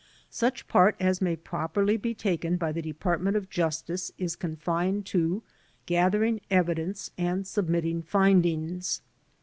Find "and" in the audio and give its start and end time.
7.19-7.45